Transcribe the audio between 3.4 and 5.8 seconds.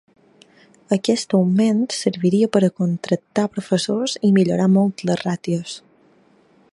professors i millorar molt les ràtios.